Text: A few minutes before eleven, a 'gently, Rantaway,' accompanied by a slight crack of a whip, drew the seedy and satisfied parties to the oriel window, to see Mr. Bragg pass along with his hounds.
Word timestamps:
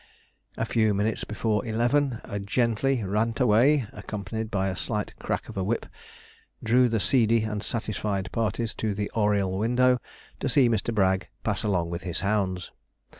A 0.57 0.65
few 0.65 0.95
minutes 0.95 1.23
before 1.25 1.63
eleven, 1.63 2.21
a 2.23 2.39
'gently, 2.39 3.03
Rantaway,' 3.03 3.85
accompanied 3.93 4.49
by 4.49 4.67
a 4.69 4.75
slight 4.75 5.13
crack 5.19 5.47
of 5.47 5.57
a 5.57 5.63
whip, 5.63 5.85
drew 6.63 6.89
the 6.89 6.99
seedy 6.99 7.43
and 7.43 7.61
satisfied 7.61 8.31
parties 8.31 8.73
to 8.81 8.95
the 8.95 9.11
oriel 9.11 9.55
window, 9.59 10.01
to 10.39 10.49
see 10.49 10.69
Mr. 10.69 10.91
Bragg 10.91 11.27
pass 11.43 11.61
along 11.61 11.91
with 11.91 12.01
his 12.01 12.21
hounds. 12.21 12.71